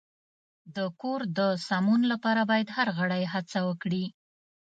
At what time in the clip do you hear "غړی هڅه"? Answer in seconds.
2.97-3.59